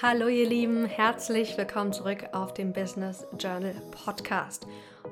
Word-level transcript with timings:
Hallo 0.00 0.28
ihr 0.28 0.48
Lieben, 0.48 0.84
herzlich 0.84 1.56
willkommen 1.56 1.92
zurück 1.92 2.28
auf 2.30 2.54
dem 2.54 2.72
Business 2.72 3.26
Journal 3.36 3.74
Podcast. 3.90 4.64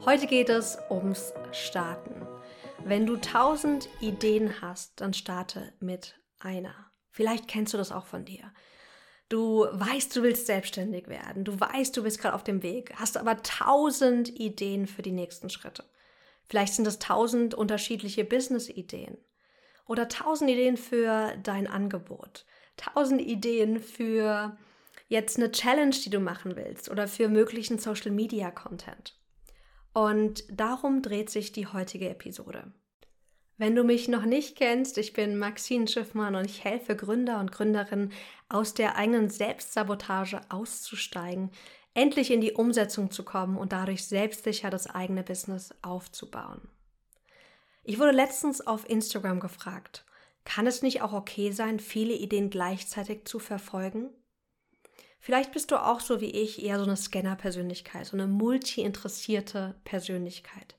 Heute 0.04 0.28
geht 0.28 0.48
es 0.48 0.78
ums 0.88 1.32
Starten. 1.50 2.24
Wenn 2.84 3.04
du 3.04 3.16
tausend 3.16 3.88
Ideen 4.00 4.60
hast, 4.60 5.00
dann 5.00 5.12
starte 5.12 5.72
mit 5.80 6.14
einer. 6.38 6.72
Vielleicht 7.10 7.48
kennst 7.48 7.74
du 7.74 7.78
das 7.78 7.90
auch 7.90 8.06
von 8.06 8.24
dir. 8.24 8.52
Du 9.28 9.66
weißt, 9.72 10.14
du 10.14 10.22
willst 10.22 10.46
selbstständig 10.46 11.08
werden. 11.08 11.42
Du 11.42 11.58
weißt, 11.58 11.96
du 11.96 12.04
bist 12.04 12.20
gerade 12.20 12.36
auf 12.36 12.44
dem 12.44 12.62
Weg, 12.62 12.94
hast 12.94 13.16
aber 13.16 13.42
tausend 13.42 14.28
Ideen 14.38 14.86
für 14.86 15.02
die 15.02 15.10
nächsten 15.10 15.50
Schritte. 15.50 15.82
Vielleicht 16.44 16.74
sind 16.74 16.86
es 16.86 17.00
tausend 17.00 17.54
unterschiedliche 17.54 18.24
Business-Ideen 18.24 19.18
oder 19.84 20.08
tausend 20.08 20.48
Ideen 20.48 20.76
für 20.76 21.34
dein 21.42 21.66
Angebot, 21.66 22.46
tausend 22.76 23.20
Ideen 23.20 23.80
für 23.80 24.56
jetzt 25.08 25.36
eine 25.36 25.52
Challenge, 25.52 25.94
die 25.94 26.10
du 26.10 26.20
machen 26.20 26.56
willst 26.56 26.90
oder 26.90 27.08
für 27.08 27.28
möglichen 27.28 27.78
Social 27.78 28.10
Media 28.10 28.50
Content. 28.50 29.18
Und 29.92 30.44
darum 30.50 31.02
dreht 31.02 31.30
sich 31.30 31.52
die 31.52 31.66
heutige 31.66 32.10
Episode. 32.10 32.72
Wenn 33.58 33.74
du 33.74 33.84
mich 33.84 34.08
noch 34.08 34.26
nicht 34.26 34.56
kennst, 34.56 34.98
ich 34.98 35.14
bin 35.14 35.38
Maxine 35.38 35.88
Schiffmann 35.88 36.34
und 36.34 36.44
ich 36.44 36.62
helfe 36.62 36.94
Gründer 36.94 37.40
und 37.40 37.52
Gründerinnen 37.52 38.12
aus 38.50 38.74
der 38.74 38.96
eigenen 38.96 39.30
Selbstsabotage 39.30 40.40
auszusteigen, 40.50 41.50
endlich 41.94 42.30
in 42.30 42.42
die 42.42 42.52
Umsetzung 42.52 43.10
zu 43.10 43.24
kommen 43.24 43.56
und 43.56 43.72
dadurch 43.72 44.04
selbstsicher 44.04 44.68
das 44.68 44.86
eigene 44.86 45.22
Business 45.22 45.74
aufzubauen. 45.80 46.68
Ich 47.82 47.98
wurde 47.98 48.10
letztens 48.10 48.66
auf 48.66 48.88
Instagram 48.90 49.40
gefragt, 49.40 50.04
kann 50.44 50.66
es 50.66 50.82
nicht 50.82 51.00
auch 51.00 51.14
okay 51.14 51.50
sein, 51.52 51.80
viele 51.80 52.12
Ideen 52.12 52.50
gleichzeitig 52.50 53.24
zu 53.24 53.38
verfolgen? 53.38 54.10
Vielleicht 55.26 55.50
bist 55.50 55.72
du 55.72 55.84
auch 55.84 55.98
so 55.98 56.20
wie 56.20 56.30
ich 56.30 56.62
eher 56.62 56.78
so 56.78 56.84
eine 56.84 56.96
Scanner-Persönlichkeit, 56.96 58.06
so 58.06 58.16
eine 58.16 58.28
multi-interessierte 58.28 59.74
Persönlichkeit, 59.82 60.76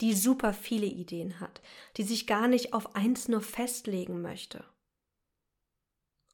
die 0.00 0.14
super 0.14 0.54
viele 0.54 0.86
Ideen 0.86 1.40
hat, 1.40 1.60
die 1.98 2.02
sich 2.02 2.26
gar 2.26 2.48
nicht 2.48 2.72
auf 2.72 2.96
eins 2.96 3.28
nur 3.28 3.42
festlegen 3.42 4.22
möchte. 4.22 4.64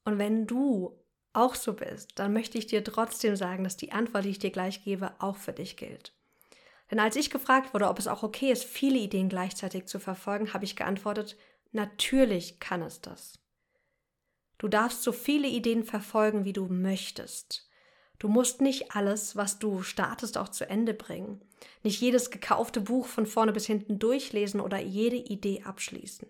Und 0.05 0.19
wenn 0.19 0.47
du 0.47 1.05
auch 1.33 1.56
so 1.56 1.73
bist, 1.73 2.12
dann 2.15 2.33
möchte 2.33 2.59
ich 2.59 2.69
dir 2.69 2.84
trotzdem 2.84 3.34
sagen, 3.34 3.65
dass 3.65 3.77
die 3.77 3.91
Antwort, 3.91 4.25
die 4.25 4.31
ich 4.31 4.39
dir 4.39 4.53
gleich 4.53 4.84
gebe, 4.84 5.11
auch 5.19 5.37
für 5.37 5.53
dich 5.53 5.77
gilt. 5.77 6.12
Denn 6.93 7.00
als 7.00 7.17
ich 7.17 7.28
gefragt 7.28 7.75
wurde, 7.75 7.89
ob 7.89 7.98
es 7.98 8.06
auch 8.06 8.22
okay 8.22 8.53
ist, 8.53 8.62
viele 8.62 9.00
Ideen 9.00 9.28
gleichzeitig 9.28 9.87
zu 9.87 9.98
verfolgen, 9.98 10.55
habe 10.55 10.65
ich 10.65 10.77
geantwortet, 10.77 11.37
natürlich 11.72 12.61
kann 12.61 12.83
es 12.83 13.00
das. 13.00 13.41
Du 14.59 14.69
darfst 14.69 15.03
so 15.03 15.12
viele 15.12 15.48
Ideen 15.48 15.84
verfolgen, 15.84 16.45
wie 16.45 16.53
du 16.53 16.67
möchtest. 16.67 17.69
Du 18.19 18.27
musst 18.27 18.61
nicht 18.61 18.97
alles, 18.97 19.37
was 19.37 19.61
du 19.61 19.83
startest, 19.83 20.37
auch 20.37 20.48
zu 20.48 20.69
Ende 20.69 20.92
bringen. 20.92 21.41
Nicht 21.84 22.00
jedes 22.00 22.31
gekaufte 22.31 22.81
Buch 22.81 23.06
von 23.06 23.27
vorne 23.27 23.53
bis 23.53 23.67
hinten 23.67 24.00
durchlesen 24.00 24.61
oder 24.61 24.81
jede 24.81 25.17
Idee 25.17 25.62
abschließen. 25.62 26.28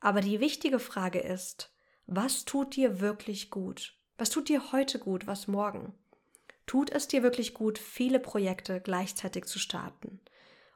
Aber 0.00 0.20
die 0.20 0.38
wichtige 0.38 0.78
Frage 0.78 1.18
ist, 1.18 1.72
was 2.06 2.44
tut 2.44 2.76
dir 2.76 3.00
wirklich 3.00 3.50
gut? 3.50 3.94
Was 4.16 4.30
tut 4.30 4.48
dir 4.48 4.70
heute 4.72 5.00
gut, 5.00 5.26
was 5.26 5.48
morgen? 5.48 5.92
Tut 6.66 6.90
es 6.90 7.08
dir 7.08 7.24
wirklich 7.24 7.54
gut, 7.54 7.78
viele 7.78 8.20
Projekte 8.20 8.80
gleichzeitig 8.80 9.46
zu 9.46 9.58
starten? 9.58 10.20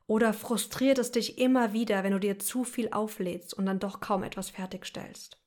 Oder 0.08 0.32
frustriert 0.32 0.98
es 0.98 1.12
dich 1.12 1.38
immer 1.38 1.72
wieder, 1.72 2.02
wenn 2.02 2.12
du 2.12 2.18
dir 2.18 2.40
zu 2.40 2.64
viel 2.64 2.90
auflädst 2.90 3.54
und 3.54 3.66
dann 3.66 3.78
doch 3.78 4.00
kaum 4.00 4.24
etwas 4.24 4.50
fertigstellst? 4.50 5.41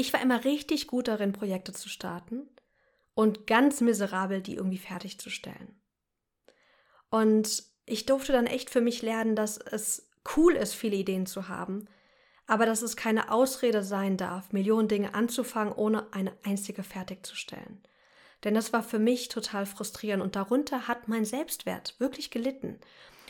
Ich 0.00 0.12
war 0.12 0.22
immer 0.22 0.44
richtig 0.44 0.86
gut 0.86 1.08
darin, 1.08 1.32
Projekte 1.32 1.72
zu 1.72 1.88
starten 1.88 2.48
und 3.14 3.48
ganz 3.48 3.80
miserabel, 3.80 4.40
die 4.40 4.54
irgendwie 4.54 4.78
fertigzustellen. 4.78 5.74
Und 7.10 7.64
ich 7.84 8.06
durfte 8.06 8.30
dann 8.30 8.46
echt 8.46 8.70
für 8.70 8.80
mich 8.80 9.02
lernen, 9.02 9.34
dass 9.34 9.58
es 9.58 10.08
cool 10.36 10.54
ist, 10.54 10.74
viele 10.74 10.94
Ideen 10.94 11.26
zu 11.26 11.48
haben, 11.48 11.88
aber 12.46 12.64
dass 12.64 12.82
es 12.82 12.96
keine 12.96 13.32
Ausrede 13.32 13.82
sein 13.82 14.16
darf, 14.16 14.52
Millionen 14.52 14.86
Dinge 14.86 15.14
anzufangen, 15.14 15.74
ohne 15.74 16.12
eine 16.12 16.32
einzige 16.44 16.84
fertigzustellen. 16.84 17.82
Denn 18.44 18.54
das 18.54 18.72
war 18.72 18.84
für 18.84 19.00
mich 19.00 19.28
total 19.28 19.66
frustrierend 19.66 20.22
und 20.22 20.36
darunter 20.36 20.86
hat 20.86 21.08
mein 21.08 21.24
Selbstwert 21.24 21.96
wirklich 21.98 22.30
gelitten. 22.30 22.78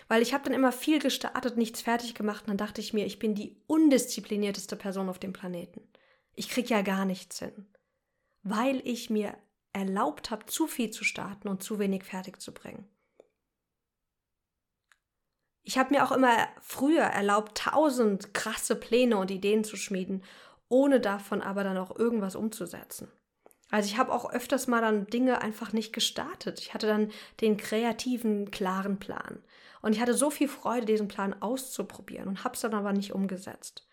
Weil 0.07 0.21
ich 0.21 0.35
habe 0.35 0.45
dann 0.45 0.53
immer 0.53 0.73
viel 0.73 0.99
gestartet, 0.99 1.57
nichts 1.57 1.81
fertig 1.81 2.15
gemacht 2.15 2.43
und 2.43 2.49
dann 2.49 2.59
dachte 2.59 2.83
ich 2.83 2.93
mir, 2.93 3.07
ich 3.07 3.19
bin 3.19 3.35
die 3.35 3.57
undisziplinierteste 3.69 4.77
Person 4.77 5.09
auf 5.09 5.19
dem 5.19 5.33
Planeten. 5.33 5.81
Ich 6.39 6.49
krieg 6.49 6.71
ja 6.71 6.83
gar 6.83 7.05
nichts 7.05 7.41
hin, 7.41 7.67
weil 8.45 8.81
ich 8.87 9.11
mir 9.11 9.37
erlaubt 9.73 10.31
habe, 10.31 10.47
zu 10.47 10.69
viel 10.69 10.93
zu 10.93 11.03
starten 11.03 11.49
und 11.49 11.65
zu 11.65 11.81
wenig 11.81 12.05
fertig 12.05 12.41
zu 12.41 12.55
bringen. 12.55 12.89
Ich 15.65 15.79
habe 15.79 15.93
mir 15.93 16.05
auch 16.05 16.13
immer 16.13 16.47
früher 16.61 17.03
erlaubt, 17.03 17.59
tausend 17.59 18.35
krasse 18.35 18.77
Pläne 18.77 19.17
und 19.17 19.33
Ideen 19.33 19.65
zu 19.65 19.77
schmieden, 19.77 20.23
ohne 20.69 21.01
davon 21.01 21.43
aber 21.43 21.65
dann 21.65 21.77
auch 21.77 21.99
irgendwas 21.99 22.37
umzusetzen. 22.37 23.11
Also 23.73 23.91
ich 23.91 23.99
habe 23.99 24.13
auch 24.13 24.31
öfters 24.31 24.69
mal 24.69 24.81
dann 24.81 25.09
Dinge 25.09 25.43
einfach 25.43 25.73
nicht 25.73 25.93
gestartet. 25.93 26.61
Ich 26.61 26.73
hatte 26.73 26.87
dann 26.87 27.11
den 27.41 27.57
kreativen, 27.57 28.53
klaren 28.53 29.01
Plan. 29.01 29.43
Und 29.83 29.93
ich 29.93 30.01
hatte 30.01 30.15
so 30.15 30.31
viel 30.31 30.49
Freude, 30.49 30.87
diesen 30.87 31.09
Plan 31.09 31.43
auszuprobieren 31.43 32.29
und 32.29 32.45
habe 32.45 32.55
es 32.55 32.61
dann 32.61 32.75
aber 32.75 32.93
nicht 32.93 33.13
umgesetzt. 33.13 33.88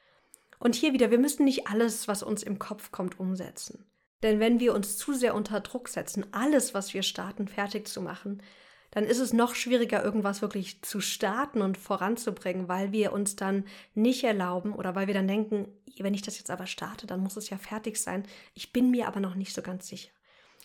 Und 0.66 0.74
hier 0.74 0.94
wieder, 0.94 1.12
wir 1.12 1.20
müssen 1.20 1.46
nicht 1.46 1.68
alles, 1.68 2.08
was 2.08 2.24
uns 2.24 2.42
im 2.42 2.58
Kopf 2.58 2.90
kommt, 2.90 3.20
umsetzen. 3.20 3.86
Denn 4.24 4.40
wenn 4.40 4.60
wir 4.60 4.74
uns 4.74 4.98
zu 4.98 5.14
sehr 5.14 5.36
unter 5.36 5.60
Druck 5.60 5.88
setzen, 5.90 6.26
alles, 6.32 6.74
was 6.74 6.96
wir 6.96 7.04
starten, 7.04 7.48
fertig 7.48 7.88
zu 7.88 8.02
machen, 8.02 8.42
dann 8.90 9.04
ist 9.04 9.20
es 9.20 9.32
noch 9.32 9.54
schwieriger, 9.54 10.04
irgendwas 10.04 10.42
wirklich 10.42 10.82
zu 10.82 11.02
starten 11.02 11.62
und 11.62 11.78
voranzubringen, 11.78 12.68
weil 12.68 12.92
wir 12.92 13.14
uns 13.14 13.36
dann 13.36 13.66
nicht 13.94 14.24
erlauben 14.24 14.74
oder 14.74 14.96
weil 14.96 15.06
wir 15.06 15.14
dann 15.14 15.28
denken, 15.28 15.68
wenn 16.00 16.16
ich 16.16 16.24
das 16.24 16.40
jetzt 16.40 16.50
aber 16.50 16.66
starte, 16.66 17.06
dann 17.06 17.20
muss 17.20 17.38
es 17.38 17.52
ja 17.52 17.60
fertig 17.60 18.02
sein. 18.02 18.24
Ich 18.56 18.74
bin 18.74 18.90
mir 18.90 19.08
aber 19.08 19.20
noch 19.20 19.36
nicht 19.36 19.54
so 19.54 19.62
ganz 19.62 19.88
sicher. 19.88 20.10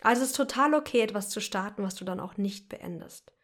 Also 0.01 0.23
es 0.23 0.31
ist 0.31 0.37
total 0.37 0.73
okay, 0.73 1.03
etwas 1.03 1.29
zu 1.29 1.43
starten, 1.43 1.83
was 1.83 1.95
du 1.95 2.07
dann 2.07 2.21
auch 2.21 2.39
nicht 2.39 2.71
beendest. 2.71 3.35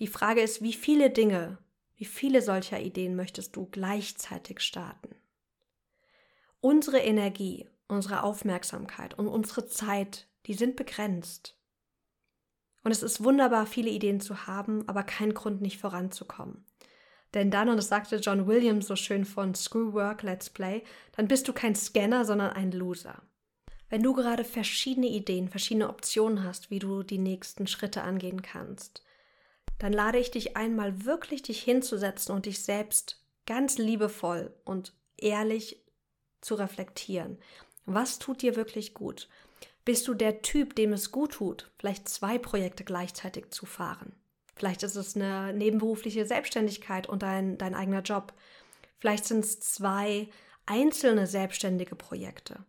Die 0.00 0.06
Frage 0.06 0.42
ist, 0.42 0.60
wie 0.60 0.74
viele 0.74 1.08
Dinge, 1.08 1.56
wie 1.96 2.04
viele 2.04 2.42
solcher 2.42 2.78
Ideen 2.78 3.16
möchtest 3.16 3.56
du 3.56 3.64
gleichzeitig 3.64 4.60
starten? 4.60 5.16
Unsere 6.64 7.00
Energie, 7.00 7.68
unsere 7.88 8.22
Aufmerksamkeit 8.22 9.18
und 9.18 9.28
unsere 9.28 9.66
Zeit, 9.66 10.28
die 10.46 10.54
sind 10.54 10.76
begrenzt. 10.76 11.58
Und 12.82 12.90
es 12.90 13.02
ist 13.02 13.22
wunderbar, 13.22 13.66
viele 13.66 13.90
Ideen 13.90 14.18
zu 14.18 14.46
haben, 14.46 14.88
aber 14.88 15.02
kein 15.02 15.34
Grund, 15.34 15.60
nicht 15.60 15.78
voranzukommen. 15.78 16.64
Denn 17.34 17.50
dann, 17.50 17.68
und 17.68 17.76
das 17.76 17.88
sagte 17.88 18.16
John 18.16 18.46
Williams 18.46 18.86
so 18.86 18.96
schön 18.96 19.26
von 19.26 19.54
Screw 19.54 19.92
Work, 19.92 20.22
Let's 20.22 20.48
Play, 20.48 20.82
dann 21.12 21.28
bist 21.28 21.46
du 21.48 21.52
kein 21.52 21.74
Scanner, 21.74 22.24
sondern 22.24 22.52
ein 22.52 22.72
Loser. 22.72 23.20
Wenn 23.90 24.02
du 24.02 24.14
gerade 24.14 24.42
verschiedene 24.42 25.08
Ideen, 25.08 25.50
verschiedene 25.50 25.90
Optionen 25.90 26.44
hast, 26.44 26.70
wie 26.70 26.78
du 26.78 27.02
die 27.02 27.18
nächsten 27.18 27.66
Schritte 27.66 28.00
angehen 28.00 28.40
kannst, 28.40 29.04
dann 29.78 29.92
lade 29.92 30.16
ich 30.18 30.30
dich 30.30 30.56
einmal 30.56 31.04
wirklich 31.04 31.42
dich 31.42 31.62
hinzusetzen 31.62 32.34
und 32.34 32.46
dich 32.46 32.62
selbst 32.62 33.22
ganz 33.44 33.76
liebevoll 33.76 34.54
und 34.64 34.94
ehrlich 35.18 35.83
zu 36.44 36.54
reflektieren. 36.54 37.38
Was 37.86 38.18
tut 38.18 38.42
dir 38.42 38.56
wirklich 38.56 38.94
gut? 38.94 39.28
Bist 39.84 40.08
du 40.08 40.14
der 40.14 40.42
Typ, 40.42 40.74
dem 40.76 40.92
es 40.92 41.10
gut 41.12 41.32
tut, 41.32 41.70
vielleicht 41.78 42.08
zwei 42.08 42.38
Projekte 42.38 42.84
gleichzeitig 42.84 43.50
zu 43.50 43.66
fahren? 43.66 44.14
Vielleicht 44.56 44.82
ist 44.82 44.96
es 44.96 45.16
eine 45.16 45.52
nebenberufliche 45.52 46.24
Selbstständigkeit 46.24 47.08
und 47.08 47.22
dein, 47.22 47.58
dein 47.58 47.74
eigener 47.74 48.02
Job. 48.02 48.32
Vielleicht 48.98 49.24
sind 49.26 49.44
es 49.44 49.60
zwei 49.60 50.28
einzelne 50.64 51.26
selbstständige 51.26 51.96
Projekte. 51.96 52.64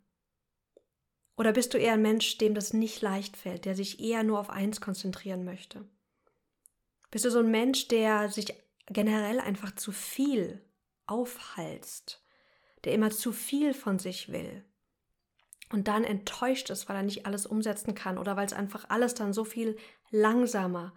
Oder 1.37 1.53
bist 1.53 1.73
du 1.73 1.77
eher 1.77 1.93
ein 1.93 2.01
Mensch, 2.01 2.37
dem 2.37 2.55
das 2.55 2.73
nicht 2.73 3.01
leicht 3.01 3.37
fällt, 3.37 3.65
der 3.65 3.75
sich 3.75 3.99
eher 3.99 4.23
nur 4.23 4.39
auf 4.39 4.49
eins 4.49 4.81
konzentrieren 4.81 5.43
möchte? 5.43 5.85
Bist 7.11 7.25
du 7.25 7.31
so 7.31 7.39
ein 7.39 7.51
Mensch, 7.51 7.87
der 7.87 8.29
sich 8.29 8.53
generell 8.87 9.39
einfach 9.39 9.75
zu 9.75 9.91
viel 9.91 10.61
aufhalst? 11.05 12.24
Der 12.85 12.93
immer 12.93 13.09
zu 13.09 13.31
viel 13.31 13.73
von 13.73 13.99
sich 13.99 14.31
will 14.31 14.63
und 15.71 15.87
dann 15.87 16.03
enttäuscht 16.03 16.69
ist, 16.69 16.87
weil 16.87 16.97
er 16.97 17.03
nicht 17.03 17.25
alles 17.25 17.45
umsetzen 17.45 17.95
kann 17.95 18.17
oder 18.17 18.35
weil 18.37 18.45
es 18.45 18.53
einfach 18.53 18.85
alles 18.89 19.15
dann 19.15 19.33
so 19.33 19.43
viel 19.43 19.77
langsamer 20.11 20.93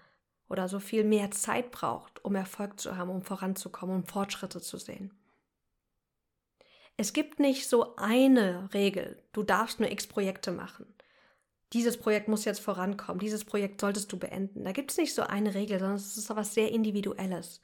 oder 0.48 0.68
so 0.68 0.80
viel 0.80 1.04
mehr 1.04 1.30
Zeit 1.30 1.70
braucht, 1.70 2.24
um 2.24 2.34
Erfolg 2.34 2.78
zu 2.78 2.96
haben, 2.96 3.10
um 3.10 3.22
voranzukommen, 3.22 3.96
um 3.96 4.04
Fortschritte 4.04 4.60
zu 4.60 4.76
sehen. 4.78 5.12
Es 6.96 7.12
gibt 7.12 7.38
nicht 7.38 7.68
so 7.68 7.96
eine 7.96 8.68
Regel, 8.74 9.22
du 9.32 9.42
darfst 9.42 9.78
nur 9.78 9.90
x 9.90 10.06
Projekte 10.06 10.50
machen. 10.50 10.94
Dieses 11.72 11.98
Projekt 11.98 12.28
muss 12.28 12.44
jetzt 12.44 12.60
vorankommen, 12.60 13.20
dieses 13.20 13.44
Projekt 13.44 13.80
solltest 13.80 14.10
du 14.10 14.18
beenden. 14.18 14.64
Da 14.64 14.72
gibt 14.72 14.90
es 14.90 14.96
nicht 14.96 15.14
so 15.14 15.22
eine 15.22 15.54
Regel, 15.54 15.78
sondern 15.78 15.96
es 15.96 16.16
ist 16.16 16.30
etwas 16.30 16.54
sehr 16.54 16.72
Individuelles. 16.72 17.60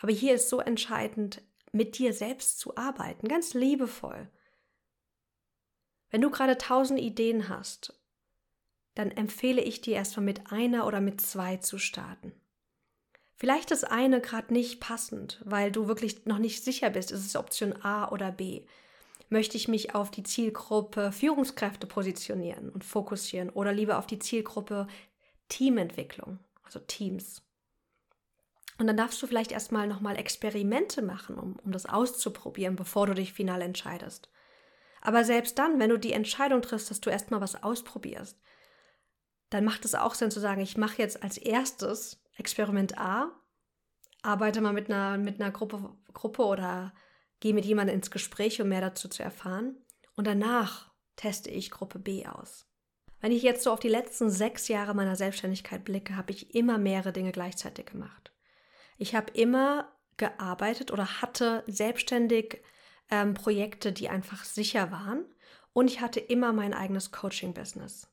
Aber 0.00 0.12
hier 0.12 0.34
ist 0.34 0.48
so 0.48 0.60
entscheidend, 0.60 1.42
mit 1.72 1.98
dir 1.98 2.12
selbst 2.12 2.58
zu 2.58 2.76
arbeiten, 2.76 3.28
ganz 3.28 3.54
liebevoll. 3.54 4.28
Wenn 6.10 6.20
du 6.20 6.30
gerade 6.30 6.58
tausend 6.58 7.00
Ideen 7.00 7.48
hast, 7.48 7.98
dann 8.94 9.10
empfehle 9.10 9.62
ich 9.62 9.80
dir 9.80 9.94
erstmal 9.94 10.24
mit 10.24 10.52
einer 10.52 10.86
oder 10.86 11.00
mit 11.00 11.20
zwei 11.20 11.56
zu 11.56 11.78
starten. 11.78 12.32
Vielleicht 13.36 13.70
ist 13.70 13.84
eine 13.84 14.20
gerade 14.20 14.52
nicht 14.52 14.78
passend, 14.78 15.40
weil 15.44 15.72
du 15.72 15.88
wirklich 15.88 16.26
noch 16.26 16.38
nicht 16.38 16.62
sicher 16.62 16.90
bist, 16.90 17.10
ist 17.10 17.26
es 17.26 17.34
Option 17.34 17.74
A 17.82 18.10
oder 18.10 18.30
B. 18.30 18.66
Möchte 19.30 19.56
ich 19.56 19.66
mich 19.66 19.94
auf 19.94 20.10
die 20.10 20.22
Zielgruppe 20.22 21.10
Führungskräfte 21.10 21.86
positionieren 21.86 22.68
und 22.68 22.84
fokussieren 22.84 23.48
oder 23.48 23.72
lieber 23.72 23.98
auf 23.98 24.06
die 24.06 24.18
Zielgruppe 24.18 24.86
Teamentwicklung, 25.48 26.38
also 26.62 26.78
Teams? 26.80 27.42
Und 28.82 28.88
dann 28.88 28.96
darfst 28.96 29.22
du 29.22 29.28
vielleicht 29.28 29.52
erstmal 29.52 29.86
nochmal 29.86 30.18
Experimente 30.18 31.02
machen, 31.02 31.38
um, 31.38 31.54
um 31.62 31.70
das 31.70 31.86
auszuprobieren, 31.86 32.74
bevor 32.74 33.06
du 33.06 33.14
dich 33.14 33.32
final 33.32 33.62
entscheidest. 33.62 34.28
Aber 35.00 35.22
selbst 35.22 35.56
dann, 35.56 35.78
wenn 35.78 35.90
du 35.90 36.00
die 36.00 36.12
Entscheidung 36.12 36.62
triffst, 36.62 36.90
dass 36.90 37.00
du 37.00 37.08
erstmal 37.08 37.40
was 37.40 37.62
ausprobierst, 37.62 38.40
dann 39.50 39.64
macht 39.64 39.84
es 39.84 39.94
auch 39.94 40.14
Sinn 40.14 40.32
zu 40.32 40.40
sagen, 40.40 40.60
ich 40.60 40.76
mache 40.76 40.98
jetzt 40.98 41.22
als 41.22 41.38
erstes 41.38 42.24
Experiment 42.36 42.98
A, 42.98 43.30
arbeite 44.22 44.60
mal 44.60 44.72
mit 44.72 44.90
einer, 44.90 45.16
mit 45.16 45.40
einer 45.40 45.52
Gruppe, 45.52 45.94
Gruppe 46.12 46.42
oder 46.42 46.92
gehe 47.38 47.54
mit 47.54 47.64
jemandem 47.64 47.94
ins 47.94 48.10
Gespräch, 48.10 48.60
um 48.60 48.68
mehr 48.68 48.80
dazu 48.80 49.08
zu 49.08 49.22
erfahren. 49.22 49.76
Und 50.16 50.26
danach 50.26 50.90
teste 51.14 51.50
ich 51.50 51.70
Gruppe 51.70 52.00
B 52.00 52.26
aus. 52.26 52.66
Wenn 53.20 53.30
ich 53.30 53.44
jetzt 53.44 53.62
so 53.62 53.70
auf 53.70 53.78
die 53.78 53.88
letzten 53.88 54.28
sechs 54.28 54.66
Jahre 54.66 54.92
meiner 54.92 55.14
Selbstständigkeit 55.14 55.84
blicke, 55.84 56.16
habe 56.16 56.32
ich 56.32 56.52
immer 56.56 56.78
mehrere 56.78 57.12
Dinge 57.12 57.30
gleichzeitig 57.30 57.86
gemacht. 57.86 58.31
Ich 59.02 59.16
habe 59.16 59.32
immer 59.32 59.92
gearbeitet 60.16 60.92
oder 60.92 61.20
hatte 61.20 61.64
selbstständig 61.66 62.62
ähm, 63.10 63.34
Projekte, 63.34 63.92
die 63.92 64.08
einfach 64.08 64.44
sicher 64.44 64.92
waren. 64.92 65.24
Und 65.72 65.88
ich 65.88 66.00
hatte 66.00 66.20
immer 66.20 66.52
mein 66.52 66.72
eigenes 66.72 67.10
Coaching-Business. 67.10 68.08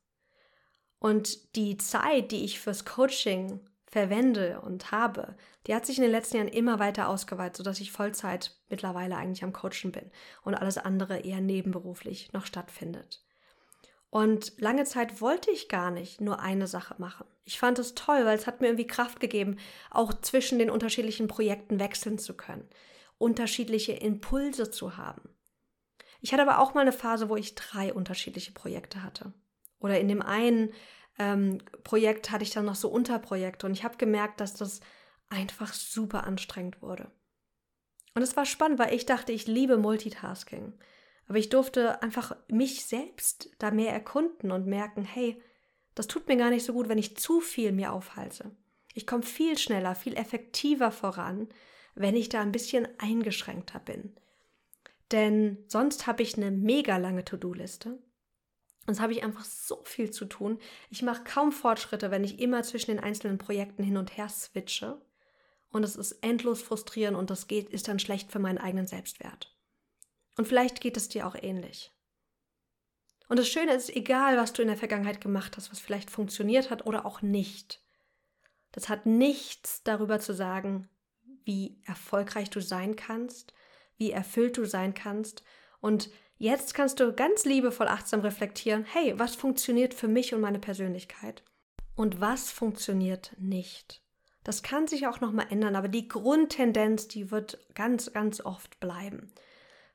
Und 0.98 1.56
die 1.56 1.78
Zeit, 1.78 2.32
die 2.32 2.44
ich 2.44 2.60
fürs 2.60 2.86
Coaching 2.86 3.60
verwende 3.86 4.62
und 4.62 4.92
habe, 4.92 5.36
die 5.68 5.76
hat 5.76 5.86
sich 5.86 5.98
in 6.00 6.02
den 6.02 6.12
letzten 6.12 6.38
Jahren 6.38 6.48
immer 6.48 6.80
weiter 6.80 7.08
ausgeweitet, 7.08 7.58
sodass 7.58 7.80
ich 7.82 7.92
Vollzeit 7.92 8.58
mittlerweile 8.70 9.16
eigentlich 9.16 9.44
am 9.44 9.54
Coachen 9.54 9.92
bin 9.92 10.10
und 10.42 10.56
alles 10.56 10.80
andere 10.80 11.20
eher 11.20 11.40
nebenberuflich 11.40 12.34
noch 12.34 12.48
stattfindet. 12.48 13.24
Und 14.10 14.60
lange 14.60 14.86
Zeit 14.86 15.22
wollte 15.22 15.52
ich 15.52 15.70
gar 15.70 15.92
nicht 15.92 16.20
nur 16.20 16.40
eine 16.40 16.68
Sache 16.68 16.96
machen. 16.98 17.28
Ich 17.44 17.60
fand 17.60 17.78
es 17.78 17.94
toll, 17.94 18.26
weil 18.26 18.38
es 18.38 18.48
hat 18.48 18.60
mir 18.60 18.68
irgendwie 18.68 18.88
Kraft 18.88 19.20
gegeben, 19.20 19.58
auch 19.92 20.14
zwischen 20.22 20.58
den 20.58 20.70
unterschiedlichen 20.70 21.28
Projekten 21.28 21.80
wechseln 21.80 22.18
zu 22.18 22.36
können, 22.36 22.68
unterschiedliche 23.18 23.94
Impulse 23.94 24.72
zu 24.72 24.98
haben. 24.98 25.30
Ich 26.22 26.34
hatte 26.34 26.42
aber 26.42 26.60
auch 26.60 26.74
mal 26.74 26.82
eine 26.82 26.92
Phase, 26.92 27.30
wo 27.30 27.36
ich 27.36 27.56
drei 27.56 27.94
unterschiedliche 27.94 28.52
Projekte 28.52 29.04
hatte. 29.04 29.34
Oder 29.80 30.00
in 30.00 30.08
dem 30.08 30.22
einen 30.22 30.74
ähm, 31.18 31.60
Projekt 31.84 32.32
hatte 32.32 32.44
ich 32.44 32.52
dann 32.52 32.66
noch 32.66 32.76
so 32.76 32.90
Unterprojekte 32.90 33.66
und 33.66 33.74
ich 33.74 33.84
habe 33.84 33.98
gemerkt, 33.98 34.42
dass 34.42 34.54
das 34.54 34.82
einfach 35.30 35.74
super 35.74 36.24
anstrengend 36.26 36.82
wurde. 36.82 37.12
Und 38.16 38.24
es 38.24 38.36
war 38.36 38.46
spannend, 38.46 38.80
weil 38.80 38.94
ich 38.94 39.06
dachte, 39.06 39.32
ich 39.32 39.48
liebe 39.48 39.78
Multitasking. 39.78 40.74
Aber 41.30 41.38
ich 41.38 41.48
durfte 41.48 42.02
einfach 42.02 42.36
mich 42.50 42.84
selbst 42.86 43.50
da 43.60 43.72
mehr 43.72 43.94
erkunden 43.94 44.52
und 44.52 44.68
merken, 44.68 45.04
hey, 45.04 45.42
das 45.96 46.08
tut 46.08 46.28
mir 46.28 46.36
gar 46.36 46.50
nicht 46.50 46.66
so 46.66 46.74
gut, 46.74 46.90
wenn 46.90 46.98
ich 46.98 47.16
zu 47.16 47.40
viel 47.40 47.72
mir 47.72 47.94
aufhalte. 47.94 48.52
Ich 48.94 49.08
komme 49.08 49.24
viel 49.24 49.58
schneller, 49.58 49.96
viel 49.96 50.18
effektiver 50.18 50.92
voran, 50.92 51.48
wenn 51.96 52.18
ich 52.18 52.28
da 52.28 52.42
ein 52.42 52.52
bisschen 52.52 52.88
eingeschränkter 52.98 53.80
bin. 53.80 54.18
Denn 55.12 55.64
sonst 55.68 56.08
habe 56.08 56.24
ich 56.24 56.36
eine 56.36 56.52
mega 56.52 56.98
lange 56.98 57.24
To-Do-Liste 57.24 58.00
Sonst 58.90 59.02
habe 59.02 59.14
ich 59.14 59.24
einfach 59.24 59.46
so 59.46 59.84
viel 59.86 60.10
zu 60.10 60.26
tun. 60.26 60.58
Ich 60.90 61.04
mache 61.04 61.24
kaum 61.24 61.52
Fortschritte, 61.52 62.10
wenn 62.10 62.24
ich 62.24 62.40
immer 62.40 62.64
zwischen 62.64 62.90
den 62.90 63.00
einzelnen 63.00 63.38
Projekten 63.38 63.84
hin 63.84 63.98
und 63.98 64.18
her 64.18 64.30
switche. 64.30 65.00
Und 65.72 65.84
es 65.84 65.96
ist 65.96 66.14
endlos 66.24 66.64
frustrierend 66.64 67.16
und 67.16 67.30
das 67.30 67.46
geht, 67.46 67.70
ist 67.70 67.88
dann 67.88 68.00
schlecht 68.00 68.32
für 68.32 68.40
meinen 68.40 68.58
eigenen 68.58 68.88
Selbstwert. 68.88 69.56
Und 70.40 70.48
vielleicht 70.48 70.80
geht 70.80 70.96
es 70.96 71.10
dir 71.10 71.28
auch 71.28 71.36
ähnlich. 71.36 71.92
Und 73.28 73.40
das 73.40 73.50
Schöne 73.50 73.74
ist, 73.74 73.94
egal 73.94 74.38
was 74.38 74.54
du 74.54 74.62
in 74.62 74.70
der 74.70 74.78
Vergangenheit 74.78 75.20
gemacht 75.20 75.58
hast, 75.58 75.70
was 75.70 75.82
vielleicht 75.82 76.10
funktioniert 76.10 76.70
hat 76.70 76.86
oder 76.86 77.06
auch 77.06 77.22
nicht, 77.22 77.82
das 78.72 78.88
hat 78.88 79.06
nichts 79.06 79.84
darüber 79.84 80.22
zu 80.22 80.34
sagen, 80.34 80.88
wie 81.44 81.82
erfolgreich 81.84 82.50
du 82.50 82.62
sein 82.62 82.96
kannst, 82.96 83.54
wie 83.98 84.12
erfüllt 84.12 84.56
du 84.56 84.64
sein 84.64 84.94
kannst 84.94 85.44
und 85.82 86.10
Jetzt 86.42 86.74
kannst 86.74 87.02
du 87.02 87.12
ganz 87.12 87.44
liebevoll 87.44 87.90
achtsam 87.90 88.22
reflektieren, 88.22 88.86
hey, 88.86 89.20
was 89.20 89.36
funktioniert 89.36 89.94
für 89.94 90.08
mich 90.08 90.34
und 90.34 90.40
meine 90.40 90.60
Persönlichkeit? 90.60 91.44
Und 91.96 92.22
was 92.22 92.50
funktioniert 92.50 93.36
nicht? 93.38 94.02
Das 94.46 94.64
kann 94.64 94.88
sich 94.88 95.06
auch 95.06 95.20
nochmal 95.20 95.48
ändern, 95.50 95.76
aber 95.76 95.90
die 95.90 96.08
Grundtendenz, 96.08 97.10
die 97.10 97.30
wird 97.30 97.60
ganz, 97.76 98.14
ganz 98.14 98.40
oft 98.40 98.80
bleiben. 98.80 99.34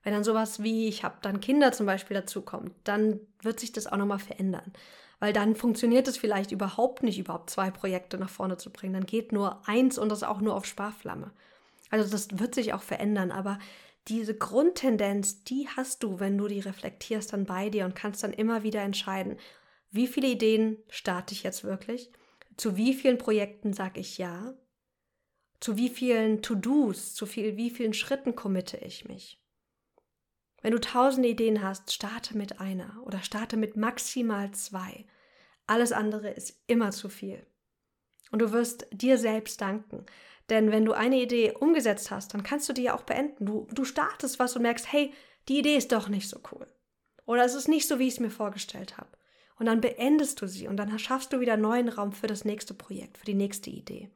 Wenn 0.04 0.12
dann 0.12 0.24
sowas 0.24 0.62
wie, 0.62 0.86
ich 0.86 1.02
habe 1.02 1.16
dann 1.22 1.40
Kinder 1.40 1.72
zum 1.72 1.86
Beispiel 1.86 2.16
dazukommt, 2.16 2.72
dann 2.84 3.20
wird 3.42 3.58
sich 3.58 3.72
das 3.72 3.86
auch 3.86 3.96
nochmal 3.96 4.18
verändern. 4.18 4.72
Weil 5.18 5.32
dann 5.32 5.56
funktioniert 5.56 6.06
es 6.06 6.18
vielleicht 6.18 6.52
überhaupt 6.52 7.02
nicht, 7.02 7.18
überhaupt 7.18 7.50
zwei 7.50 7.70
Projekte 7.70 8.18
nach 8.18 8.28
vorne 8.28 8.58
zu 8.58 8.70
bringen. 8.70 8.92
Dann 8.92 9.06
geht 9.06 9.32
nur 9.32 9.66
eins 9.66 9.98
und 9.98 10.10
das 10.10 10.22
auch 10.22 10.40
nur 10.40 10.54
auf 10.54 10.66
Sparflamme. 10.66 11.32
Also 11.90 12.10
das 12.10 12.38
wird 12.38 12.54
sich 12.54 12.74
auch 12.74 12.82
verändern, 12.82 13.30
aber 13.30 13.58
diese 14.08 14.36
Grundtendenz, 14.36 15.44
die 15.44 15.68
hast 15.74 16.02
du, 16.02 16.20
wenn 16.20 16.36
du 16.36 16.48
die 16.48 16.60
reflektierst 16.60 17.32
dann 17.32 17.46
bei 17.46 17.70
dir 17.70 17.86
und 17.86 17.94
kannst 17.94 18.22
dann 18.22 18.34
immer 18.34 18.62
wieder 18.62 18.82
entscheiden, 18.82 19.38
wie 19.90 20.06
viele 20.06 20.28
Ideen 20.28 20.76
starte 20.90 21.32
ich 21.32 21.42
jetzt 21.42 21.64
wirklich, 21.64 22.10
zu 22.56 22.76
wie 22.76 22.94
vielen 22.94 23.16
Projekten 23.16 23.72
sage 23.72 24.00
ich 24.00 24.18
ja, 24.18 24.54
zu 25.60 25.76
wie 25.78 25.88
vielen 25.88 26.42
To-Dos, 26.42 27.14
zu 27.14 27.24
viel, 27.24 27.56
wie 27.56 27.70
vielen 27.70 27.94
Schritten 27.94 28.36
committe 28.36 28.76
ich 28.76 29.06
mich. 29.06 29.40
Wenn 30.64 30.72
du 30.72 30.80
tausende 30.80 31.28
Ideen 31.28 31.62
hast, 31.62 31.92
starte 31.92 32.38
mit 32.38 32.58
einer 32.58 32.96
oder 33.04 33.20
starte 33.20 33.58
mit 33.58 33.76
maximal 33.76 34.50
zwei. 34.52 35.04
Alles 35.66 35.92
andere 35.92 36.30
ist 36.30 36.58
immer 36.68 36.90
zu 36.90 37.10
viel. 37.10 37.44
Und 38.30 38.38
du 38.38 38.50
wirst 38.50 38.86
dir 38.90 39.18
selbst 39.18 39.60
danken, 39.60 40.06
denn 40.48 40.72
wenn 40.72 40.86
du 40.86 40.94
eine 40.94 41.20
Idee 41.20 41.52
umgesetzt 41.52 42.10
hast, 42.10 42.32
dann 42.32 42.44
kannst 42.44 42.66
du 42.66 42.72
die 42.72 42.84
ja 42.84 42.96
auch 42.96 43.02
beenden. 43.02 43.44
Du, 43.44 43.68
du 43.74 43.84
startest 43.84 44.38
was 44.38 44.56
und 44.56 44.62
merkst, 44.62 44.90
hey, 44.90 45.12
die 45.50 45.58
Idee 45.58 45.76
ist 45.76 45.92
doch 45.92 46.08
nicht 46.08 46.30
so 46.30 46.40
cool. 46.50 46.66
Oder 47.26 47.44
es 47.44 47.54
ist 47.54 47.68
nicht 47.68 47.86
so, 47.86 47.98
wie 47.98 48.08
ich 48.08 48.14
es 48.14 48.20
mir 48.20 48.30
vorgestellt 48.30 48.96
habe. 48.96 49.10
Und 49.58 49.66
dann 49.66 49.82
beendest 49.82 50.40
du 50.40 50.48
sie 50.48 50.66
und 50.66 50.78
dann 50.78 50.98
schaffst 50.98 51.34
du 51.34 51.40
wieder 51.40 51.58
neuen 51.58 51.90
Raum 51.90 52.12
für 52.12 52.26
das 52.26 52.46
nächste 52.46 52.72
Projekt, 52.72 53.18
für 53.18 53.26
die 53.26 53.34
nächste 53.34 53.68
Idee. 53.68 54.08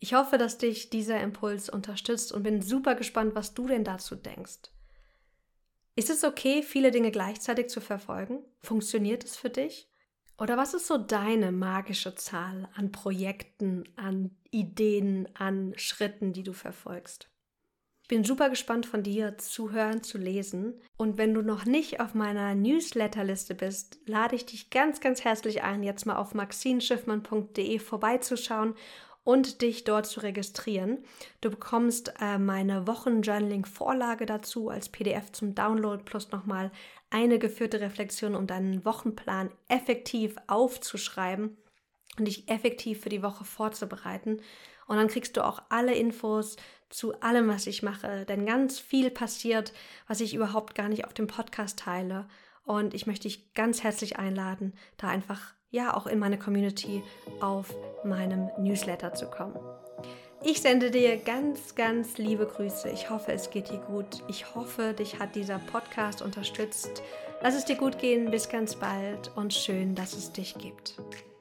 Ich 0.00 0.14
hoffe, 0.14 0.38
dass 0.38 0.58
dich 0.58 0.90
dieser 0.90 1.20
Impuls 1.20 1.68
unterstützt 1.68 2.32
und 2.32 2.44
bin 2.44 2.62
super 2.62 2.94
gespannt, 2.94 3.34
was 3.34 3.54
du 3.54 3.66
denn 3.66 3.84
dazu 3.84 4.14
denkst. 4.14 4.70
Ist 5.96 6.10
es 6.10 6.22
okay, 6.22 6.62
viele 6.62 6.92
Dinge 6.92 7.10
gleichzeitig 7.10 7.68
zu 7.68 7.80
verfolgen? 7.80 8.44
Funktioniert 8.60 9.24
es 9.24 9.36
für 9.36 9.50
dich? 9.50 9.90
Oder 10.38 10.56
was 10.56 10.72
ist 10.72 10.86
so 10.86 10.96
deine 10.96 11.50
magische 11.50 12.14
Zahl 12.14 12.68
an 12.76 12.92
Projekten, 12.92 13.82
an 13.96 14.30
Ideen, 14.52 15.28
an 15.34 15.72
Schritten, 15.76 16.32
die 16.32 16.44
du 16.44 16.52
verfolgst? 16.52 17.28
Ich 18.02 18.08
bin 18.08 18.24
super 18.24 18.48
gespannt 18.48 18.86
von 18.86 19.02
dir 19.02 19.36
zu 19.36 19.72
hören, 19.72 20.02
zu 20.04 20.16
lesen. 20.16 20.80
Und 20.96 21.18
wenn 21.18 21.34
du 21.34 21.42
noch 21.42 21.66
nicht 21.66 22.00
auf 22.00 22.14
meiner 22.14 22.54
Newsletterliste 22.54 23.54
bist, 23.54 23.98
lade 24.06 24.36
ich 24.36 24.46
dich 24.46 24.70
ganz, 24.70 25.00
ganz 25.00 25.24
herzlich 25.24 25.62
ein, 25.62 25.82
jetzt 25.82 26.06
mal 26.06 26.16
auf 26.16 26.32
maxinschiffmann.de 26.32 27.78
vorbeizuschauen 27.80 28.74
und 29.28 29.60
dich 29.60 29.84
dort 29.84 30.06
zu 30.06 30.20
registrieren. 30.20 31.04
Du 31.42 31.50
bekommst 31.50 32.14
äh, 32.18 32.38
meine 32.38 32.86
Wochenjournaling-Vorlage 32.86 34.24
dazu 34.24 34.70
als 34.70 34.88
PDF 34.88 35.32
zum 35.32 35.54
Download 35.54 36.02
plus 36.02 36.30
nochmal 36.30 36.70
eine 37.10 37.38
geführte 37.38 37.78
Reflexion, 37.82 38.34
um 38.34 38.46
deinen 38.46 38.86
Wochenplan 38.86 39.50
effektiv 39.68 40.36
aufzuschreiben 40.46 41.58
und 42.18 42.24
dich 42.24 42.48
effektiv 42.48 43.02
für 43.02 43.10
die 43.10 43.22
Woche 43.22 43.44
vorzubereiten. 43.44 44.40
Und 44.86 44.96
dann 44.96 45.08
kriegst 45.08 45.36
du 45.36 45.44
auch 45.44 45.60
alle 45.68 45.94
Infos 45.94 46.56
zu 46.88 47.20
allem, 47.20 47.48
was 47.48 47.66
ich 47.66 47.82
mache. 47.82 48.24
Denn 48.24 48.46
ganz 48.46 48.78
viel 48.78 49.10
passiert, 49.10 49.74
was 50.06 50.22
ich 50.22 50.32
überhaupt 50.32 50.74
gar 50.74 50.88
nicht 50.88 51.04
auf 51.04 51.12
dem 51.12 51.26
Podcast 51.26 51.80
teile. 51.80 52.26
Und 52.64 52.94
ich 52.94 53.06
möchte 53.06 53.28
dich 53.28 53.52
ganz 53.52 53.82
herzlich 53.82 54.18
einladen, 54.18 54.72
da 54.96 55.08
einfach 55.08 55.52
ja 55.70 55.96
auch 55.96 56.06
in 56.06 56.18
meine 56.18 56.38
Community 56.38 57.02
auf 57.40 57.74
meinem 58.04 58.48
Newsletter 58.58 59.14
zu 59.14 59.26
kommen. 59.26 59.58
Ich 60.44 60.60
sende 60.60 60.92
dir 60.92 61.16
ganz, 61.16 61.74
ganz 61.74 62.16
liebe 62.16 62.46
Grüße. 62.46 62.88
Ich 62.90 63.10
hoffe, 63.10 63.32
es 63.32 63.50
geht 63.50 63.70
dir 63.70 63.78
gut. 63.78 64.22
Ich 64.28 64.54
hoffe, 64.54 64.94
dich 64.94 65.18
hat 65.18 65.34
dieser 65.34 65.58
Podcast 65.58 66.22
unterstützt. 66.22 67.02
Lass 67.42 67.56
es 67.56 67.64
dir 67.64 67.76
gut 67.76 67.98
gehen. 67.98 68.30
Bis 68.30 68.48
ganz 68.48 68.76
bald 68.76 69.32
und 69.34 69.52
schön, 69.52 69.96
dass 69.96 70.14
es 70.14 70.32
dich 70.32 70.54
gibt. 70.54 70.96